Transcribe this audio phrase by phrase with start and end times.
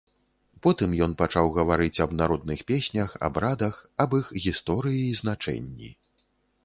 [0.65, 5.89] Потым ён пачаў гаварыць аб народных песнях, абрадах, аб іх гісторыі і значэнні.